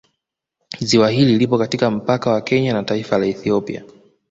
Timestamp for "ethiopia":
3.25-3.83